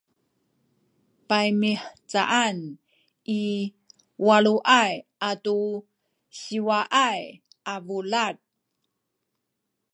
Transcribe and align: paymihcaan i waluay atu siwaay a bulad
paymihcaan 1.27 2.57
i 3.39 3.39
waluay 4.25 4.93
atu 5.29 5.57
siwaay 6.39 7.19
a 7.73 7.75
bulad 7.85 8.35